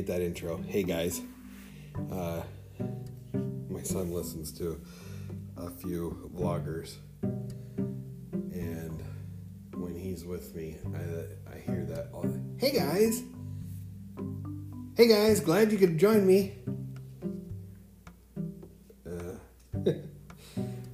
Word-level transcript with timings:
hate 0.00 0.06
that 0.06 0.22
intro. 0.22 0.56
Hey 0.66 0.82
guys. 0.82 1.20
Uh, 2.10 2.40
my 3.68 3.82
son 3.82 4.10
listens 4.10 4.50
to 4.52 4.80
a 5.58 5.68
few 5.68 6.30
vloggers, 6.34 6.94
and 8.32 9.04
when 9.74 9.94
he's 9.94 10.24
with 10.24 10.54
me, 10.54 10.78
I, 10.94 11.54
I 11.54 11.58
hear 11.58 11.84
that 11.84 12.08
all. 12.14 12.24
Hey 12.56 12.72
guys. 12.72 13.22
Hey 14.96 15.06
guys, 15.06 15.40
glad 15.40 15.70
you 15.70 15.76
could 15.76 15.98
join 15.98 16.26
me. 16.26 16.54
Uh, 19.06 19.34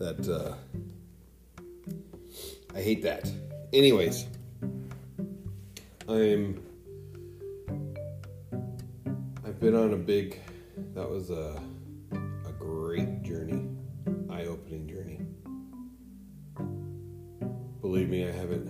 that 0.00 0.28
uh, 0.28 0.56
I 2.74 2.82
hate 2.82 3.04
that. 3.04 3.30
Anyways, 3.72 4.26
I'm. 6.08 6.65
Been 9.66 9.74
on 9.74 9.94
a 9.94 9.96
big. 9.96 10.38
That 10.94 11.10
was 11.10 11.30
a 11.30 11.60
a 12.12 12.52
great 12.52 13.24
journey, 13.24 13.68
eye-opening 14.30 14.86
journey. 14.86 15.20
Believe 17.80 18.08
me, 18.08 18.28
I 18.28 18.30
haven't. 18.30 18.68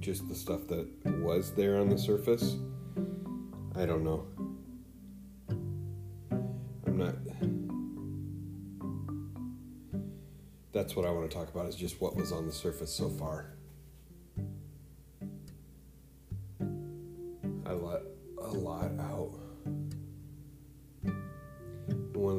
Just 0.00 0.26
the 0.26 0.34
stuff 0.34 0.66
that 0.68 0.88
was 1.20 1.52
there 1.52 1.76
on 1.76 1.90
the 1.90 1.98
surface. 1.98 2.56
I 3.76 3.84
don't 3.84 4.04
know. 4.04 4.26
I'm 5.50 6.96
not. 6.96 7.16
That's 10.72 10.96
what 10.96 11.04
I 11.04 11.10
want 11.10 11.30
to 11.30 11.36
talk 11.36 11.50
about. 11.50 11.66
Is 11.66 11.76
just 11.76 12.00
what 12.00 12.16
was 12.16 12.32
on 12.32 12.46
the 12.46 12.52
surface 12.52 12.90
so 12.90 13.10
far. 13.10 13.57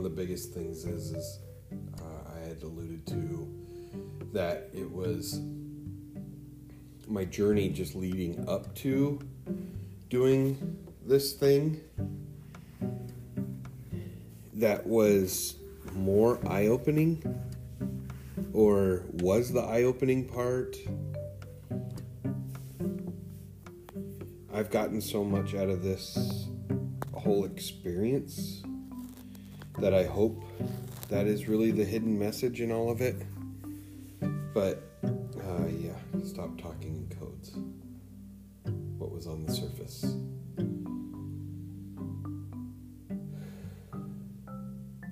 The 0.09 0.15
biggest 0.15 0.53
things 0.53 0.85
is, 0.85 1.11
is 1.11 1.39
uh, 2.01 2.31
I 2.35 2.47
had 2.47 2.63
alluded 2.63 3.05
to 3.07 3.47
that 4.33 4.69
it 4.73 4.89
was 4.89 5.39
my 7.07 7.25
journey 7.25 7.69
just 7.69 7.95
leading 7.95 8.47
up 8.49 8.73
to 8.75 9.19
doing 10.09 10.77
this 11.05 11.33
thing 11.33 11.79
that 14.53 14.85
was 14.85 15.55
more 15.93 16.39
eye 16.47 16.67
opening 16.67 17.23
or 18.53 19.03
was 19.13 19.53
the 19.53 19.61
eye 19.61 19.83
opening 19.83 20.25
part. 20.25 20.75
I've 24.51 24.71
gotten 24.71 25.01
so 25.01 25.23
much 25.23 25.53
out 25.53 25.69
of 25.69 25.83
this 25.83 26.47
whole 27.13 27.45
experience 27.45 28.63
that 29.79 29.93
I 29.93 30.03
hope 30.03 30.43
that 31.09 31.25
is 31.25 31.47
really 31.47 31.71
the 31.71 31.85
hidden 31.85 32.19
message 32.19 32.59
in 32.61 32.71
all 32.71 32.91
of 32.91 33.01
it. 33.01 33.15
But 34.53 34.83
uh, 35.03 35.67
yeah, 35.67 35.95
stop 36.23 36.57
talking 36.61 36.95
in 37.09 37.17
codes. 37.17 37.55
What 38.97 39.11
was 39.11 39.25
on 39.25 39.45
the 39.45 39.53
surface? 39.53 40.05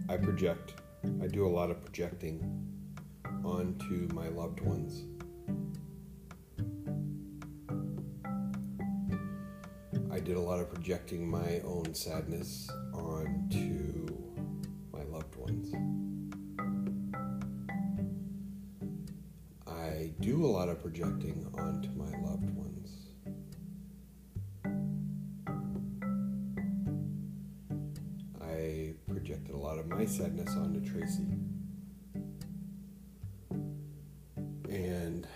I 0.10 0.18
project. 0.18 0.74
I 1.22 1.28
do 1.28 1.46
a 1.46 1.50
lot 1.50 1.72
of 1.72 1.84
projecting 1.84 2.42
onto 3.44 4.08
my 4.14 4.28
loved 4.28 4.62
ones. 4.62 5.04
I 10.12 10.20
did 10.20 10.36
a 10.36 10.42
lot 10.42 10.60
of 10.60 10.74
projecting 10.74 11.30
my 11.30 11.62
own 11.64 11.94
sadness 11.94 12.70
onto 12.94 13.77
projecting 20.90 21.46
onto 21.58 21.90
my 21.98 22.10
loved 22.26 22.50
ones. 22.56 23.08
I 28.42 28.94
projected 29.06 29.54
a 29.54 29.58
lot 29.58 29.80
of 29.80 29.88
my 29.88 30.06
sadness 30.06 30.56
onto 30.56 30.80
Tracy. 30.90 31.28
And 34.70 35.28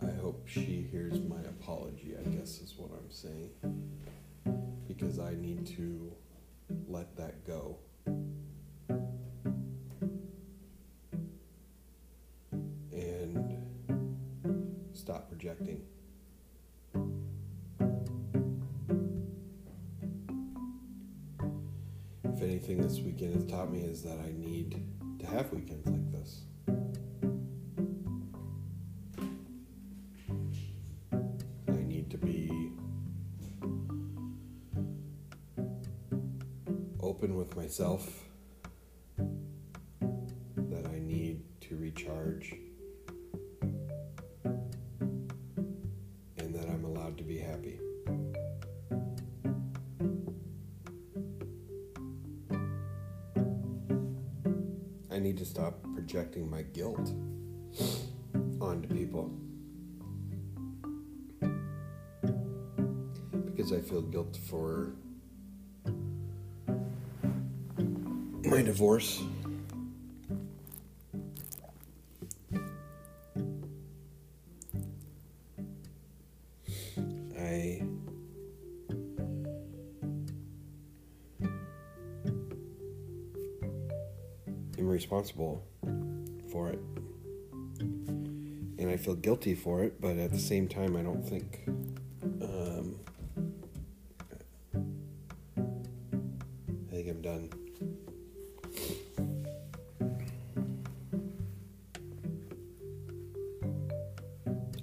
I 0.00 0.12
hope 0.22 0.48
she 0.48 0.88
hears 0.90 1.20
my 1.20 1.40
apology, 1.40 2.14
I 2.18 2.26
guess 2.30 2.62
is 2.62 2.72
what 2.78 2.90
I'm 2.92 3.10
saying. 3.10 3.50
Because 4.86 5.18
I 5.18 5.34
need 5.34 5.66
to 5.76 6.10
let 6.88 7.14
that 7.18 7.46
go. 7.46 7.76
Weekend 23.18 23.34
has 23.34 23.50
taught 23.50 23.72
me 23.72 23.80
is 23.80 24.02
that 24.02 24.16
I 24.20 24.32
need 24.36 24.80
to 25.18 25.26
have 25.26 25.52
weekends 25.52 25.88
like 25.88 26.12
this. 26.12 26.42
I 31.68 31.82
need 31.84 32.10
to 32.10 32.18
be 32.18 32.70
open 37.00 37.34
with 37.34 37.56
myself, 37.56 38.27
projecting 56.08 56.48
my 56.48 56.62
guilt 56.62 57.12
onto 58.62 58.88
people. 58.88 59.30
Because 63.44 63.74
I 63.74 63.80
feel 63.82 64.00
guilt 64.00 64.38
for 64.48 64.94
my 68.42 68.62
divorce. 68.62 69.22
I 77.38 77.82
am 84.78 84.88
responsible 84.88 85.66
for 86.58 86.70
it. 86.70 86.80
And 88.80 88.90
I 88.90 88.96
feel 88.96 89.14
guilty 89.14 89.54
for 89.54 89.84
it, 89.84 90.00
but 90.00 90.16
at 90.18 90.32
the 90.32 90.40
same 90.40 90.66
time, 90.66 90.96
I 90.96 91.02
don't 91.02 91.22
think. 91.22 91.62
Um, 92.42 92.96
I 96.66 96.90
think 96.90 97.08
I'm 97.08 97.22
done. 97.22 97.50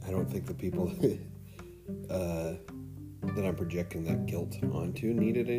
I 0.08 0.12
don't 0.12 0.32
think 0.32 0.46
the 0.46 0.54
people 0.54 0.94
uh, 2.10 2.54
that 3.34 3.46
I'm 3.46 3.56
projecting 3.56 4.06
that 4.06 4.28
guilt 4.28 4.56
onto 4.72 5.14
need 5.14 5.36
it 5.36 5.50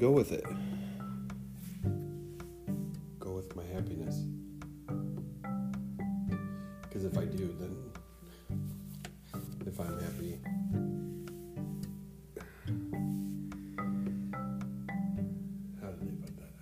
go 0.00 0.10
with 0.10 0.32
it. 0.32 0.44
Go 3.18 3.32
with 3.32 3.54
my 3.54 3.64
happiness. 3.64 4.24
Because 6.80 7.04
if 7.04 7.18
I 7.18 7.26
do, 7.26 7.54
then 7.60 7.76
if 9.66 9.78
I'm 9.78 10.00
happy, 10.00 10.38
how 15.82 15.90
did 15.90 16.08
they 16.08 16.16
put 16.24 16.34
that? 16.38 16.54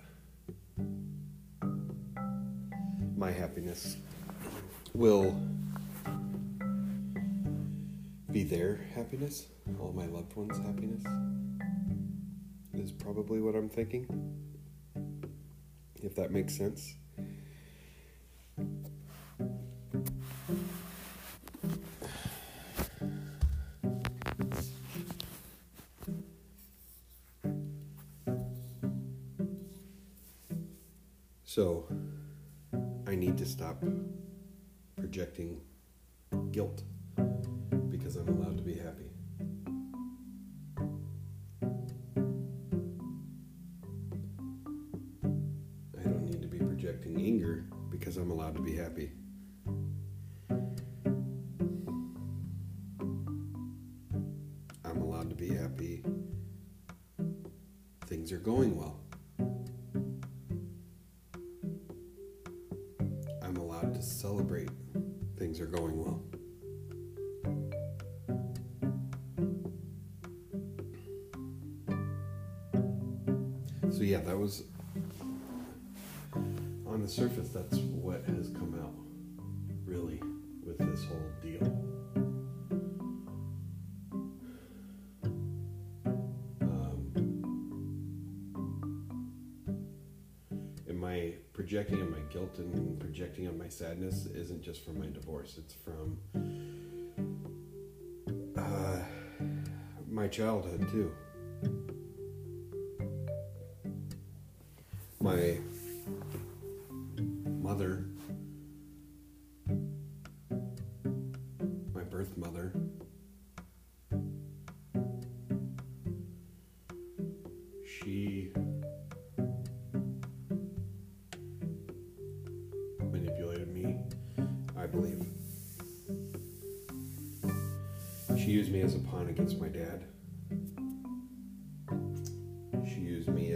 My 3.15 3.31
happiness 3.31 3.95
will 4.93 5.33
be 8.33 8.43
their 8.43 8.81
happiness, 8.93 9.47
all 9.79 9.93
my 9.93 10.07
loved 10.07 10.35
ones' 10.35 10.57
happiness, 10.57 11.05
is 12.79 12.91
probably 12.91 13.41
what 13.41 13.55
I'm 13.55 13.69
thinking. 13.69 14.07
If 16.01 16.15
that 16.15 16.31
makes 16.31 16.55
sense. 16.55 16.95
So, 31.43 31.87
I 33.07 33.15
need 33.15 33.37
to 33.39 33.45
stop 33.45 33.83
projecting 34.95 35.59
guilt 36.51 36.83
because 37.89 38.15
I'm 38.15 38.29
allowed 38.29 38.57
to 38.57 38.63
be 38.63 38.75
happy. 38.75 39.08
To 55.29 55.35
be 55.35 55.53
happy. 55.53 56.03
Things 58.07 58.31
are 58.31 58.39
going 58.39 58.75
well. 58.75 58.99
I'm 63.43 63.55
allowed 63.57 63.93
to 63.93 64.01
celebrate 64.01 64.69
things 65.37 65.61
are 65.61 65.67
going 65.67 65.97
well. 65.97 66.21
So, 73.91 74.03
yeah, 74.03 74.21
that 74.21 74.37
was 74.37 74.63
on 76.87 77.01
the 77.01 77.07
surface, 77.07 77.49
that's 77.49 77.77
what 77.77 78.23
has 78.25 78.49
come 78.49 78.75
out 78.81 78.93
really 79.85 80.21
with 80.65 80.79
this 80.79 81.05
whole 81.05 81.31
deal. 81.41 81.88
Projecting 91.59 92.01
on 92.01 92.09
my 92.09 92.21
guilt 92.31 92.57
and 92.59 92.97
projecting 93.01 93.45
on 93.45 93.57
my 93.57 93.67
sadness 93.67 94.27
isn't 94.27 94.61
just 94.61 94.85
from 94.85 94.97
my 94.97 95.07
divorce, 95.07 95.57
it's 95.57 95.73
from 95.73 96.17
uh, 98.57 98.99
my 100.09 100.25
childhood 100.29 100.87
too. 100.89 101.11
My 105.19 105.57
mother, 107.61 108.05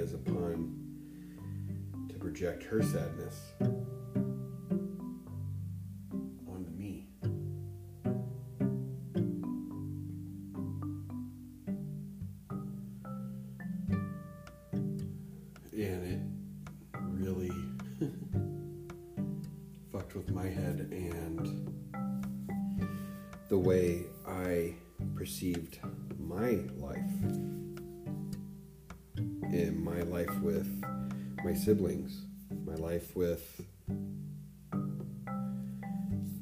as 0.03 0.13
a 0.13 0.17
pawn 0.17 0.75
to 2.09 2.15
project 2.15 2.61
her 2.61 2.83
sadness 2.83 3.53
my 31.53 31.59
siblings, 31.59 32.25
my 32.65 32.73
life 32.73 33.15
with 33.15 33.61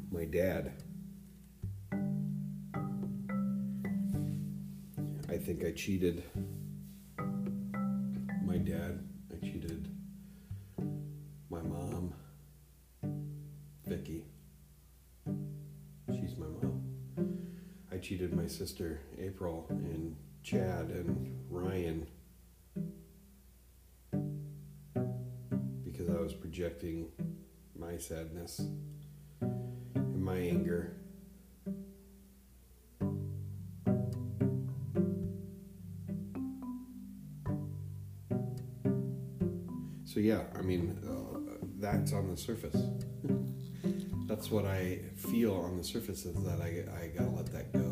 my 0.09 0.23
dad. 0.23 0.71
I 5.29 5.35
think 5.37 5.65
I 5.65 5.73
cheated 5.73 6.23
my 8.45 8.57
dad. 8.57 9.03
I 9.33 9.45
cheated 9.45 9.89
my 11.49 11.61
mom, 11.61 12.13
Vicky. 13.85 14.23
She's 16.13 16.37
my 16.37 16.47
mom. 16.47 16.83
I 17.91 17.97
cheated 17.97 18.33
my 18.33 18.47
sister, 18.47 19.01
April, 19.19 19.65
and 19.69 20.15
Chad, 20.41 20.89
and 20.89 21.37
Ryan. 21.49 22.07
Projecting 26.61 27.07
my 27.75 27.97
sadness 27.97 28.61
and 29.39 30.23
my 30.23 30.35
anger. 30.35 30.95
So, 40.05 40.19
yeah, 40.19 40.41
I 40.55 40.61
mean, 40.61 40.99
uh, 41.03 41.39
that's 41.79 42.13
on 42.13 42.29
the 42.29 42.37
surface. 42.37 42.79
that's 44.27 44.51
what 44.51 44.65
I 44.65 44.99
feel 45.15 45.55
on 45.55 45.77
the 45.77 45.83
surface 45.83 46.25
is 46.25 46.35
that 46.43 46.61
I, 46.61 46.85
I 47.01 47.07
gotta 47.07 47.31
let 47.31 47.47
that 47.53 47.73
go. 47.73 47.90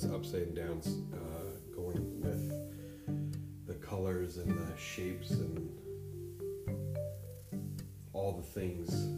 Went, 0.00 0.12
there 0.12 0.18
was 0.18 0.26
ups 0.26 0.34
and 0.34 0.56
downs 0.56 0.98
uh, 1.14 1.74
going 1.74 2.20
with 2.20 3.66
the 3.66 3.74
colors 3.74 4.36
and 4.38 4.50
the 4.50 4.76
shapes 4.78 5.30
and 5.30 5.70
all 8.12 8.32
the 8.32 8.42
things 8.42 9.08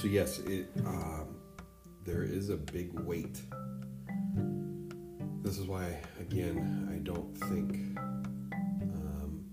So 0.00 0.06
yes, 0.06 0.38
it 0.38 0.66
um, 0.86 1.36
there 2.06 2.22
is 2.22 2.48
a 2.48 2.56
big 2.56 2.98
weight. 3.00 3.38
This 5.42 5.58
is 5.58 5.66
why, 5.66 5.94
again, 6.18 6.88
I 6.90 6.96
don't 7.00 7.36
think 7.36 7.98
um, 8.82 9.44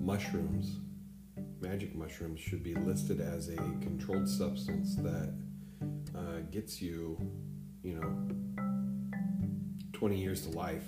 mushrooms, 0.00 0.78
magic 1.60 1.94
mushrooms, 1.94 2.40
should 2.40 2.62
be 2.62 2.74
listed 2.74 3.20
as 3.20 3.50
a 3.50 3.56
controlled 3.56 4.26
substance 4.26 4.96
that 4.96 5.34
uh, 6.16 6.38
gets 6.50 6.80
you, 6.80 7.20
you 7.82 8.00
know, 8.00 8.26
20 9.92 10.16
years 10.18 10.46
to 10.46 10.56
life. 10.56 10.86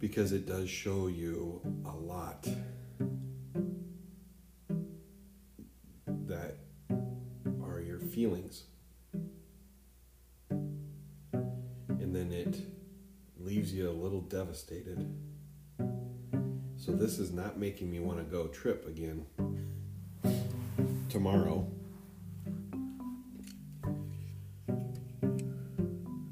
Because 0.00 0.32
it 0.32 0.46
does 0.48 0.68
show 0.68 1.06
you 1.06 1.60
a 1.84 1.94
lot 1.94 2.48
feelings. 8.22 8.62
And 10.48 12.14
then 12.14 12.30
it 12.30 12.56
leaves 13.36 13.74
you 13.74 13.90
a 13.90 13.90
little 13.90 14.20
devastated. 14.20 15.12
So, 16.76 16.92
this 16.92 17.18
is 17.18 17.32
not 17.32 17.58
making 17.58 17.90
me 17.90 17.98
want 17.98 18.18
to 18.18 18.24
go 18.24 18.46
trip 18.46 18.86
again 18.86 19.26
tomorrow. 21.08 21.68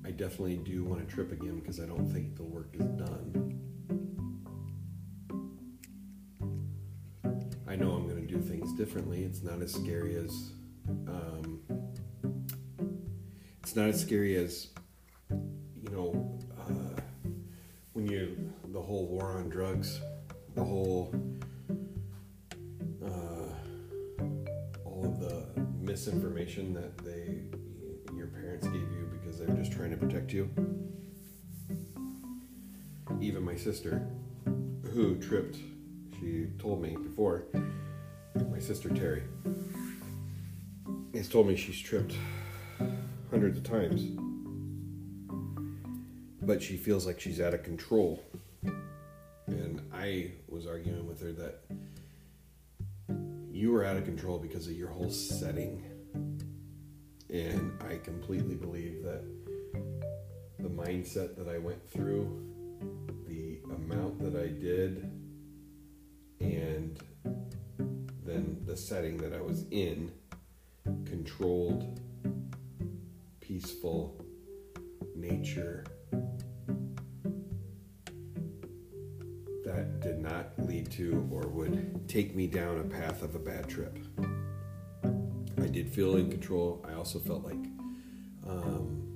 I 0.05 0.13
definitely 0.13 0.59
do 0.59 0.85
want 0.85 1.09
to 1.09 1.13
trip 1.13 1.33
again 1.33 1.59
because 1.59 1.81
I 1.81 1.87
don't 1.87 2.07
think 2.07 2.37
the 2.37 2.45
work 2.45 2.73
is 2.75 2.87
done. 2.87 3.59
I 7.67 7.75
know 7.75 7.91
I'm 7.91 8.07
going 8.09 8.25
to 8.25 8.33
do 8.33 8.41
things 8.41 8.73
differently. 8.75 9.25
It's 9.25 9.43
not 9.43 9.61
as 9.61 9.73
scary 9.73 10.15
as. 10.15 10.53
Um, 11.07 11.50
it's 13.71 13.77
not 13.77 13.89
as 13.89 14.01
scary 14.01 14.35
as, 14.35 14.67
you 15.31 15.91
know, 15.93 16.41
uh, 16.59 17.01
when 17.93 18.05
you. 18.05 18.53
the 18.73 18.81
whole 18.81 19.07
war 19.07 19.27
on 19.27 19.49
drugs, 19.49 20.01
the 20.57 20.65
whole. 20.65 21.15
Uh, 23.01 23.55
all 24.85 25.05
of 25.05 25.21
the 25.21 25.47
misinformation 25.79 26.75
that 26.75 26.99
they 26.99 27.43
your 28.17 28.27
parents 28.27 28.67
gave 28.67 28.91
you 28.91 29.09
because 29.13 29.39
they're 29.39 29.55
just 29.55 29.71
trying 29.71 29.91
to 29.91 29.97
protect 29.97 30.33
you. 30.33 30.51
Even 33.21 33.45
my 33.45 33.55
sister, 33.55 34.05
who 34.93 35.15
tripped, 35.21 35.59
she 36.19 36.49
told 36.59 36.83
me 36.83 36.97
before. 36.97 37.45
My 38.51 38.59
sister 38.59 38.89
Terry 38.89 39.23
has 41.15 41.29
told 41.29 41.47
me 41.47 41.55
she's 41.55 41.79
tripped 41.79 42.17
hundreds 43.31 43.59
of 43.59 43.65
times, 43.65 44.03
but 46.43 46.61
she 46.61 46.77
feels 46.77 47.07
like 47.07 47.21
she's 47.21 47.41
out 47.41 47.55
of 47.55 47.63
control. 47.63 48.25
And 49.47 49.81
I 49.95 50.33
was 50.49 50.67
arguing 50.67 51.07
with 51.07 51.23
her 51.23 51.33
that 51.33 51.61
you 53.53 53.71
were 53.71 53.85
out 53.85 53.97
of 53.97 54.05
control 54.05 54.39
because 54.39 54.67
of 54.67 54.73
your 54.73 54.89
whole 54.89 55.11
setting. 55.11 55.85
And 57.29 57.73
I 57.89 57.99
completely 57.99 58.57
believe 58.57 59.05
that 59.05 59.23
the 60.59 60.69
mindset 60.69 61.37
that 61.37 61.49
I 61.49 61.59
went 61.59 61.89
through, 61.89 62.29
the 63.29 63.61
amount 63.73 64.19
that 64.21 64.35
I 64.35 64.49
did, 64.49 65.09
and 66.41 66.99
then 68.25 68.61
the 68.67 68.77
setting 68.77 69.19
that 69.19 69.33
I 69.33 69.41
was 69.41 69.67
in, 69.71 70.11
controlled, 71.05 72.01
peaceful 73.61 74.25
nature, 75.15 75.85
that 79.65 80.01
did 80.01 80.19
not 80.19 80.47
lead 80.59 80.91
to 80.91 81.29
or 81.31 81.47
would 81.49 82.09
take 82.09 82.35
me 82.35 82.47
down 82.47 82.79
a 82.79 82.85
path 82.85 83.23
of 83.23 83.35
a 83.35 83.39
bad 83.39 83.69
trip. 83.69 83.99
I 85.05 85.67
did 85.67 85.93
feel 85.93 86.17
in 86.17 86.31
control. 86.31 86.83
I 86.89 86.95
also 86.95 87.19
felt 87.19 87.45
like, 87.45 87.63
um, 88.49 89.07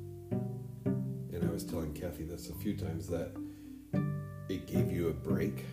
and 1.32 1.42
I 1.42 1.50
was 1.50 1.64
telling 1.64 1.94
Kathy 1.94 2.24
this 2.24 2.50
a 2.50 2.54
few 2.54 2.76
times, 2.76 3.06
that 3.08 3.32
it 4.50 4.66
gave 4.66 4.92
you 4.92 5.08
a 5.08 5.14
break 5.14 5.64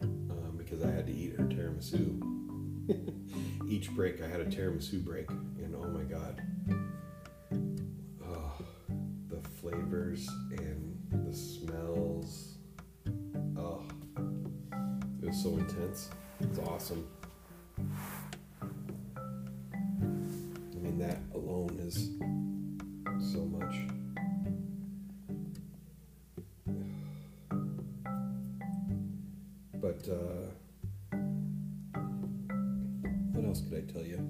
um, 0.00 0.54
because 0.56 0.82
I 0.82 0.90
had 0.90 1.06
to 1.06 1.12
eat 1.12 1.36
her 1.36 1.44
tiramisu. 1.44 2.24
Each 3.70 3.94
break, 3.94 4.22
I 4.22 4.26
had 4.26 4.40
a 4.40 4.46
tiramisu 4.46 5.04
break, 5.04 5.28
and 5.30 5.76
oh 5.76 5.86
my 5.88 6.02
god, 6.04 6.42
oh, 8.26 8.52
the 9.28 9.46
flavors 9.60 10.26
and 10.50 10.98
the 11.26 11.36
smells. 11.36 12.56
Oh, 13.58 13.82
it 15.22 15.26
was 15.26 15.42
so 15.42 15.50
intense. 15.50 16.08
It's 16.40 16.58
awesome. 16.60 17.06
I 18.58 18.64
mean, 20.80 20.98
that 20.98 21.18
alone 21.34 21.78
is 21.78 22.10
so 23.32 23.44
much. 23.44 23.74
But, 29.74 30.08
uh, 30.08 30.47
tell 33.92 34.04
you? 34.04 34.20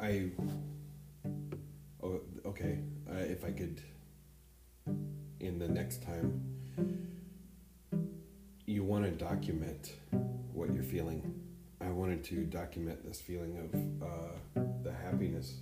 I 0.00 0.30
Oh, 2.02 2.20
okay. 2.46 2.78
Uh, 3.10 3.16
if 3.16 3.44
I 3.44 3.50
could, 3.50 3.82
in 5.40 5.58
the 5.58 5.68
next 5.68 6.02
time, 6.02 6.42
you 8.66 8.84
want 8.84 9.04
to 9.04 9.10
document 9.10 9.94
what 10.52 10.72
you're 10.72 10.82
feeling. 10.84 11.34
I 11.80 11.90
wanted 11.90 12.22
to 12.24 12.44
document 12.44 13.04
this 13.04 13.20
feeling 13.20 13.58
of 13.58 14.06
uh, 14.06 14.62
the 14.82 14.92
happiness 14.92 15.56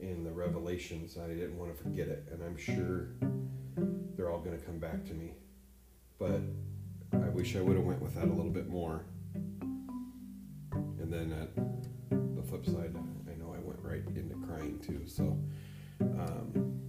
and 0.00 0.26
the 0.26 0.32
revelations. 0.32 1.16
I 1.16 1.28
didn't 1.28 1.58
want 1.58 1.76
to 1.76 1.82
forget 1.82 2.08
it, 2.08 2.28
and 2.30 2.42
I'm 2.42 2.56
sure 2.56 3.08
they're 4.16 4.30
all 4.30 4.40
going 4.40 4.58
to 4.58 4.64
come 4.64 4.78
back 4.78 5.04
to 5.06 5.14
me. 5.14 5.32
But 6.18 6.40
wish 7.44 7.56
I 7.56 7.60
would 7.60 7.76
have 7.76 7.84
went 7.84 8.00
with 8.00 8.14
that 8.14 8.24
a 8.24 8.32
little 8.32 8.50
bit 8.50 8.70
more. 8.70 9.04
And 10.72 11.12
then 11.12 11.30
at 11.30 11.54
the 12.10 12.42
flip 12.42 12.64
side, 12.64 12.96
I 13.30 13.34
know 13.34 13.54
I 13.54 13.58
went 13.58 13.80
right 13.82 14.00
into 14.16 14.34
crying 14.46 14.78
too. 14.78 15.02
So 15.04 15.38
um, 16.00 16.80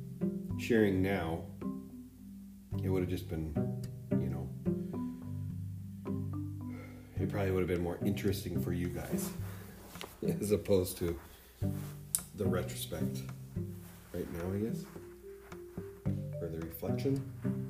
sharing 0.57 1.01
now, 1.01 1.41
it 2.81 2.87
would 2.87 3.01
have 3.01 3.09
just 3.09 3.29
been, 3.29 3.53
you 4.11 4.29
know, 4.29 4.47
it 7.19 7.29
probably 7.29 7.51
would 7.51 7.59
have 7.59 7.67
been 7.67 7.83
more 7.83 7.99
interesting 8.05 8.61
for 8.61 8.71
you 8.71 8.87
guys 8.87 9.31
as 10.39 10.51
opposed 10.51 10.97
to 10.99 11.19
the 12.35 12.45
retrospect 12.45 13.23
right 14.13 14.27
now, 14.35 14.53
I 14.53 14.59
guess, 14.59 14.85
or 16.41 16.47
the 16.47 16.59
reflection. 16.59 17.64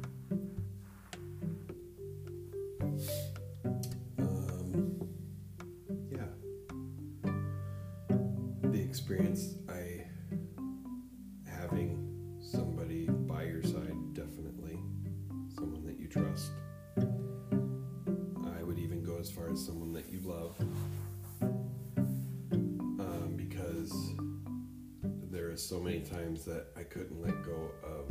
Trust. 16.15 16.51
I 16.97 18.63
would 18.63 18.79
even 18.79 19.03
go 19.03 19.17
as 19.19 19.29
far 19.29 19.49
as 19.49 19.65
someone 19.65 19.91
that 19.93 20.09
you 20.09 20.21
love 20.23 20.55
um, 21.41 23.33
because 23.35 23.91
there 25.29 25.49
are 25.49 25.57
so 25.57 25.77
many 25.79 25.99
times 25.99 26.45
that 26.45 26.67
i 26.77 26.83
couldn't 26.83 27.21
let 27.21 27.43
go 27.43 27.69
of 27.83 28.09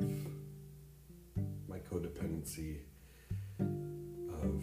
my 1.67 1.79
codependency 1.79 2.81
of 3.61 4.63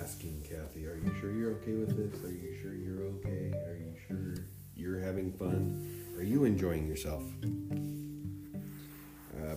asking 0.00 0.42
kathy 0.42 0.86
are 0.86 0.96
you 0.96 1.14
sure 1.20 1.32
you're 1.32 1.52
okay 1.56 1.74
with 1.74 1.94
this? 1.96 2.24
Are 2.24 2.32
you 2.32 2.56
sure 2.62 2.74
you're 2.74 3.02
okay? 3.16 3.52
Are 3.66 3.76
you 3.76 3.94
sure 4.08 4.36
you're 4.74 5.00
having 5.00 5.32
fun? 5.32 6.14
Are 6.16 6.22
you 6.22 6.44
enjoying 6.44 6.86
yourself? 6.86 7.22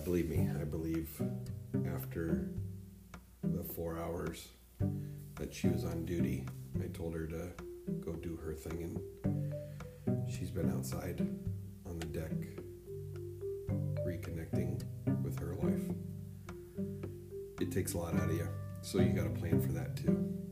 Believe 0.08 0.30
me, 0.30 0.48
I 0.58 0.64
believe 0.64 1.20
after 1.94 2.48
the 3.42 3.62
four 3.62 3.98
hours 3.98 4.48
that 5.34 5.52
she 5.52 5.68
was 5.68 5.84
on 5.84 6.06
duty, 6.06 6.46
I 6.82 6.86
told 6.86 7.12
her 7.12 7.26
to 7.26 7.50
go 8.00 8.12
do 8.14 8.34
her 8.36 8.54
thing, 8.54 8.98
and 10.06 10.32
she's 10.32 10.50
been 10.50 10.72
outside 10.72 11.20
on 11.84 11.98
the 11.98 12.06
deck 12.06 12.32
reconnecting 14.06 14.82
with 15.22 15.38
her 15.40 15.54
life. 15.56 15.94
It 17.60 17.70
takes 17.70 17.92
a 17.92 17.98
lot 17.98 18.14
out 18.14 18.30
of 18.30 18.34
you, 18.34 18.48
so 18.80 19.00
you 19.00 19.10
got 19.10 19.24
to 19.24 19.38
plan 19.38 19.60
for 19.60 19.72
that 19.72 19.94
too. 19.94 20.47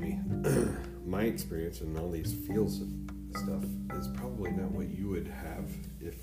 Me, 0.00 0.18
my 1.04 1.24
experience 1.24 1.82
and 1.82 1.96
all 1.98 2.10
these 2.10 2.32
feels 2.32 2.80
stuff 3.36 3.62
is 3.98 4.08
probably 4.14 4.50
not 4.50 4.70
what 4.70 4.88
you 4.88 5.10
would 5.10 5.26
have 5.26 5.70
if 6.00 6.16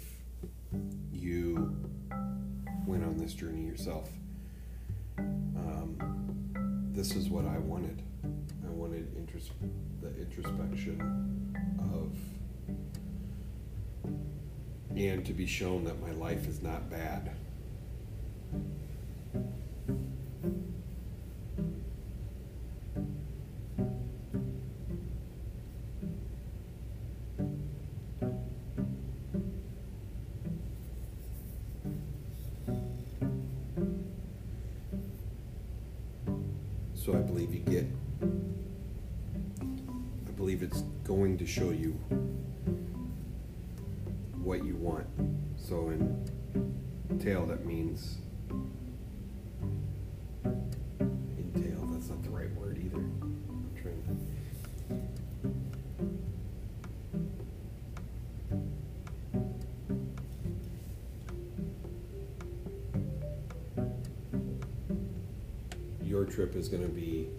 you 1.13 1.75
went 2.87 3.03
on 3.03 3.19
this 3.19 3.35
journey 3.35 3.63
yourself. 3.63 4.09
Um, 5.19 6.89
this 6.91 7.15
is 7.15 7.29
what 7.29 7.45
I 7.45 7.59
wanted. 7.59 8.01
I 8.65 8.71
wanted 8.71 9.13
the 10.01 10.09
introspection 10.19 11.53
of, 11.93 12.17
and 14.97 15.23
to 15.23 15.33
be 15.33 15.45
shown 15.45 15.83
that 15.83 16.01
my 16.01 16.13
life 16.13 16.47
is 16.47 16.63
not 16.63 16.89
bad. 16.89 17.29
So 37.07 37.13
I 37.13 37.21
believe 37.21 37.53
you 37.53 37.61
get, 37.61 37.85
I 39.61 40.31
believe 40.35 40.61
it's 40.61 40.81
going 41.05 41.37
to 41.37 41.47
show 41.47 41.69
you 41.69 41.91
what 44.43 44.65
you 44.65 44.75
want. 44.75 45.07
So 45.55 45.87
in 45.87 46.25
tail, 47.17 47.45
that 47.45 47.65
means 47.65 48.17
is 66.57 66.67
going 66.67 66.81
to 66.81 66.89
be 66.89 67.29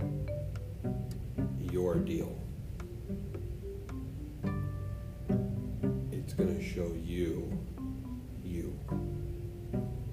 your 1.73 1.97
deal. 1.97 2.39
It's 6.13 6.33
going 6.35 6.57
to 6.57 6.63
show 6.63 6.93
you 7.05 7.59
you. 8.45 8.79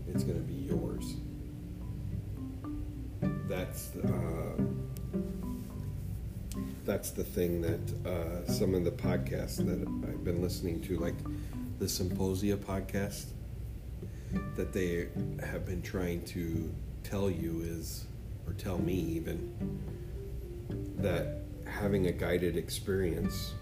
It's 0.08 0.24
going 0.24 0.38
to 0.38 0.48
be 0.48 0.56
yours. 0.56 1.18
That's 3.48 3.96
uh, 3.96 4.62
that's 6.84 7.12
the 7.12 7.24
thing 7.24 7.62
that 7.62 8.10
uh, 8.10 8.52
some 8.52 8.74
of 8.74 8.86
the 8.86 8.92
podcasts 8.92 9.58
that 9.58 9.88
I've 10.10 10.24
been 10.24 10.42
listening 10.42 10.82
to, 10.82 10.98
like 10.98 11.16
the 11.78 11.88
Symposia 11.88 12.58
podcast, 12.58 13.26
that 14.56 14.74
they 14.74 15.10
have 15.46 15.64
been 15.66 15.84
trying 15.84 16.24
to 16.26 16.74
tell 17.04 17.30
you 17.30 17.62
is, 17.62 18.06
or 18.48 18.54
tell 18.54 18.78
me 18.78 18.94
even, 18.94 19.82
that 20.98 21.42
having 21.66 22.08
a 22.08 22.12
guided 22.12 22.58
experience, 22.58 23.54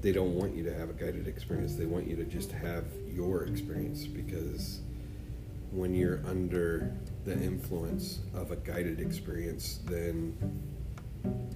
they 0.00 0.12
don't 0.12 0.34
want 0.34 0.54
you 0.54 0.64
to 0.64 0.74
have 0.74 0.90
a 0.90 0.92
guided 0.92 1.28
experience. 1.28 1.76
They 1.76 1.86
want 1.86 2.06
you 2.08 2.16
to 2.16 2.24
just 2.24 2.50
have 2.52 2.84
your 3.08 3.44
experience 3.44 4.06
because 4.06 4.80
when 5.70 5.94
you're 5.94 6.20
under 6.26 6.92
the 7.24 7.32
influence 7.32 8.18
of 8.34 8.50
a 8.50 8.56
guided 8.56 9.00
experience, 9.00 9.78
then 9.86 10.36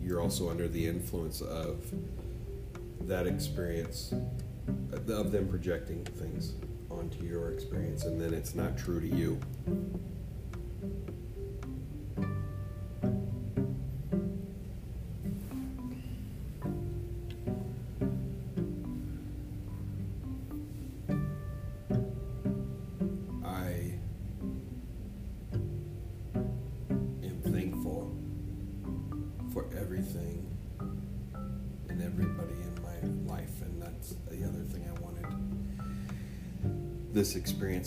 you're 0.00 0.22
also 0.22 0.48
under 0.48 0.68
the 0.68 0.86
influence 0.86 1.40
of 1.40 1.84
that 3.02 3.26
experience, 3.26 4.14
of 4.92 5.32
them 5.32 5.48
projecting 5.48 6.04
things 6.04 6.54
onto 6.90 7.24
your 7.24 7.52
experience, 7.52 8.04
and 8.04 8.20
then 8.20 8.32
it's 8.32 8.54
not 8.54 8.78
true 8.78 9.00
to 9.00 9.08
you. 9.08 9.38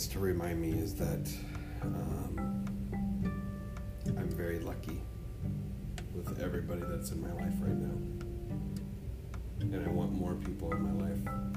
Experience 0.00 0.06
to 0.14 0.18
remind 0.18 0.60
me 0.62 0.70
is 0.82 0.94
that 0.94 1.30
um, 1.82 2.64
I'm 4.06 4.30
very 4.30 4.58
lucky 4.60 5.02
with 6.14 6.40
everybody 6.40 6.80
that's 6.86 7.10
in 7.10 7.20
my 7.20 7.32
life 7.32 7.52
right 7.60 7.76
now, 7.76 7.98
and 9.60 9.86
I 9.86 9.90
want 9.90 10.12
more 10.12 10.34
people 10.36 10.72
in 10.72 10.82
my 10.82 11.04
life. 11.04 11.49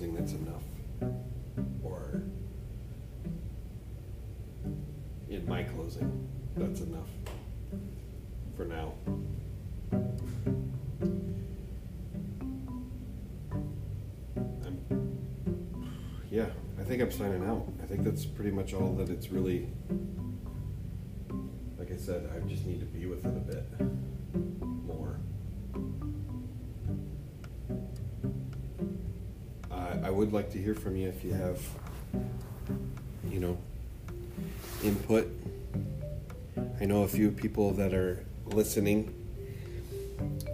Closing, 0.00 0.14
that's 0.14 0.32
enough. 0.32 0.62
Or 1.82 2.22
in 5.28 5.46
my 5.46 5.62
closing, 5.62 6.26
that's 6.56 6.80
enough 6.80 7.08
for 8.56 8.64
now. 8.64 8.94
I'm, 14.64 14.78
yeah, 16.30 16.46
I 16.78 16.84
think 16.84 17.02
I'm 17.02 17.12
signing 17.12 17.44
out. 17.46 17.68
I 17.82 17.86
think 17.86 18.04
that's 18.04 18.24
pretty 18.24 18.52
much 18.52 18.72
all 18.72 18.94
that 18.94 19.10
it's 19.10 19.30
really. 19.30 19.68
Like 21.78 21.92
I 21.92 21.96
said, 21.96 22.30
I 22.34 22.40
just 22.48 22.64
need 22.64 22.80
to 22.80 22.86
be 22.86 23.04
with 23.04 23.26
it 23.26 23.36
a 23.36 23.40
bit 23.40 23.99
would 30.20 30.34
like 30.34 30.50
to 30.50 30.58
hear 30.58 30.74
from 30.74 30.96
you 30.96 31.08
if 31.08 31.24
you 31.24 31.32
have, 31.32 31.58
you 33.30 33.40
know, 33.40 33.56
input. 34.84 35.26
I 36.78 36.84
know 36.84 37.04
a 37.04 37.08
few 37.08 37.30
people 37.30 37.72
that 37.72 37.94
are 37.94 38.22
listening 38.44 39.14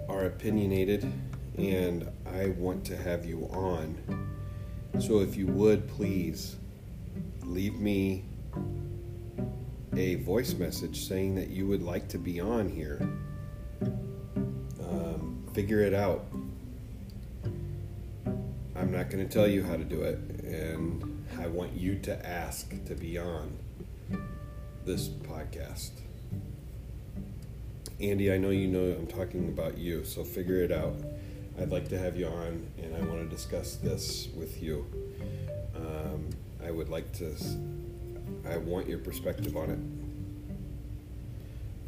are 0.09 0.26
opinionated, 0.26 1.12
and 1.59 2.09
I 2.33 2.50
want 2.50 2.85
to 2.85 2.96
have 2.96 3.26
you 3.26 3.48
on. 3.52 4.29
So 5.00 5.18
if 5.18 5.35
you 5.35 5.48
would 5.48 5.88
please 5.88 6.55
leave 7.42 7.74
me 7.74 8.24
a 9.96 10.14
voice 10.14 10.55
message 10.55 11.09
saying 11.09 11.35
that 11.35 11.48
you 11.48 11.66
would 11.66 11.83
like 11.83 12.07
to 12.11 12.18
be 12.18 12.38
on 12.38 12.68
here. 12.68 13.00
Um, 14.88 15.44
figure 15.55 15.81
it 15.81 15.92
out. 15.92 16.24
I'm 18.79 18.93
not 18.93 19.09
going 19.09 19.27
to 19.27 19.33
tell 19.33 19.49
you 19.49 19.62
how 19.62 19.77
to 19.77 19.85
do 19.85 20.03
it, 20.03 20.19
and 20.45 21.25
I 21.41 21.47
want 21.47 21.73
you 21.73 21.99
to 22.01 22.27
ask 22.27 22.71
to 22.85 22.95
be 22.95 23.19
on 23.19 23.57
this 24.85 25.09
podcast. 25.09 25.93
Andy, 27.99 28.31
I 28.31 28.37
know 28.37 28.51
you 28.51 28.69
know 28.69 28.95
I'm 28.95 29.07
talking 29.07 29.49
about 29.49 29.79
you, 29.79 30.05
so 30.05 30.25
figure 30.25 30.61
it 30.61 30.71
out. 30.71 30.95
I'd 31.59 31.71
like 31.71 31.89
to 31.89 31.99
have 31.99 32.19
you 32.19 32.27
on, 32.27 32.67
and 32.77 32.95
I 32.95 33.01
want 33.01 33.23
to 33.23 33.35
discuss 33.35 33.77
this 33.77 34.29
with 34.37 34.62
you. 34.62 34.85
Um, 35.75 36.29
I 36.62 36.71
would 36.71 36.91
like 36.91 37.11
to, 37.15 37.35
I 38.47 38.59
want 38.59 38.89
your 38.89 38.99
perspective 38.99 39.57
on 39.57 39.71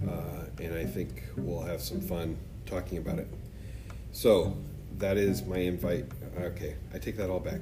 it. 0.03 0.09
Uh, 0.09 0.45
and 0.63 0.75
I 0.75 0.87
think 0.87 1.23
we'll 1.37 1.61
have 1.61 1.83
some 1.83 2.01
fun 2.01 2.39
talking 2.65 2.97
about 2.97 3.19
it. 3.19 3.29
So, 4.13 4.57
that 4.97 5.17
is 5.17 5.45
my 5.45 5.59
invite. 5.59 6.07
Okay, 6.41 6.75
I 6.95 6.99
take 6.99 7.17
that 7.19 7.31
all 7.31 7.41
back. 7.41 7.61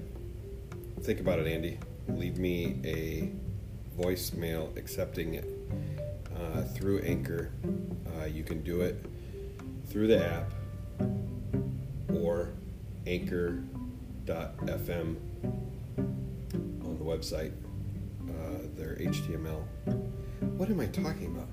Think 1.02 1.20
about 1.20 1.38
it, 1.38 1.46
Andy. 1.46 1.78
Leave 2.08 2.38
me 2.38 2.76
a 2.84 3.30
voicemail 4.00 4.76
accepting 4.76 5.34
it 5.34 5.48
uh, 6.36 6.62
through 6.62 7.00
Anchor. 7.00 7.50
Uh, 8.20 8.24
you 8.26 8.44
can 8.44 8.62
do 8.62 8.80
it 8.80 9.04
through 9.88 10.06
the 10.06 10.24
app 10.24 10.52
or 12.14 12.50
anchor.fm 13.06 13.66
on 15.98 16.98
the 16.98 17.04
website. 17.04 17.52
Uh, 18.28 18.66
their 18.76 18.96
HTML. 18.96 19.62
What 20.56 20.68
am 20.68 20.80
I 20.80 20.86
talking 20.86 21.26
about? 21.26 21.48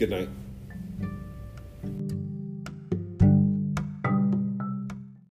Good 0.00 0.08
night. 0.08 0.39